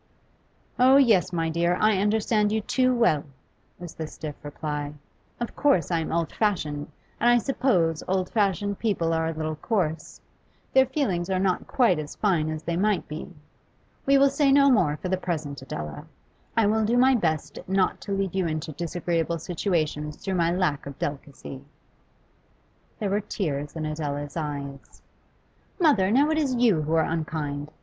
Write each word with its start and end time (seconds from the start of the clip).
'Oh 0.79 0.97
yes, 0.97 1.31
my 1.31 1.47
dear, 1.47 1.75
I 1.79 1.99
understand 1.99 2.51
you 2.51 2.61
too 2.61 2.91
well,' 2.91 3.23
was 3.77 3.93
the 3.93 4.07
stiff 4.07 4.33
reply. 4.41 4.95
'Of 5.39 5.55
course 5.55 5.91
I 5.91 5.99
am 5.99 6.11
old 6.11 6.31
fashioned, 6.33 6.87
and 7.19 7.29
I 7.29 7.37
suppose 7.37 8.01
old 8.07 8.27
fashioned 8.31 8.79
people 8.79 9.13
are 9.13 9.27
a 9.27 9.31
little 9.31 9.57
coarse; 9.57 10.19
their 10.73 10.87
feelings 10.87 11.29
are 11.29 11.37
not 11.37 11.67
quite 11.67 11.99
as 11.99 12.15
fine 12.15 12.49
as 12.49 12.63
they 12.63 12.75
might 12.75 13.07
be. 13.07 13.31
We 14.07 14.17
will 14.17 14.31
say 14.31 14.51
no 14.51 14.71
more 14.71 14.97
for 14.97 15.07
the 15.07 15.17
present, 15.17 15.61
Adela. 15.61 16.07
I 16.57 16.65
will 16.65 16.83
do 16.83 16.97
my 16.97 17.13
best 17.13 17.59
not 17.67 18.01
to 18.01 18.11
lead 18.11 18.33
you 18.33 18.47
into 18.47 18.71
disagreeable 18.71 19.37
situations 19.37 20.17
through 20.17 20.33
my 20.33 20.49
lack 20.49 20.87
of 20.87 20.97
delicacy.' 20.97 21.63
There 22.97 23.11
were 23.11 23.21
tears 23.21 23.75
in 23.75 23.85
Adela's 23.85 24.35
eyes. 24.35 25.03
'Mother, 25.79 26.09
now 26.09 26.31
it 26.31 26.39
is 26.39 26.55
you 26.55 26.81
who 26.81 26.93
are 26.95 27.05
unkind. 27.05 27.69